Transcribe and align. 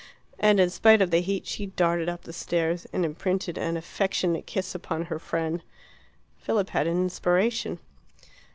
And 0.39 0.59
in 0.59 0.71
spite 0.71 0.99
of 0.99 1.11
the 1.11 1.21
heat 1.21 1.45
she 1.45 1.67
darted 1.67 2.09
up 2.09 2.23
the 2.23 2.33
stairs 2.33 2.87
and 2.91 3.05
imprinted 3.05 3.55
an 3.59 3.77
affectionate 3.77 4.47
kiss 4.47 4.73
upon 4.73 5.03
her 5.05 5.19
friend. 5.19 5.61
Philip 6.39 6.69
had 6.71 6.87
an 6.87 6.97
inspiration. 6.97 7.77